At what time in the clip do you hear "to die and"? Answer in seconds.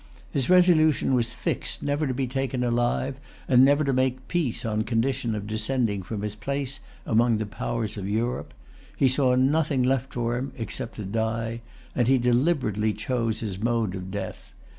10.95-12.07